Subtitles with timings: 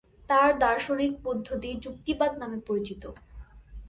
[0.29, 3.03] তাঁর দার্শনিক পদ্ধতি যুক্তিবাদ নামে পরিচিত।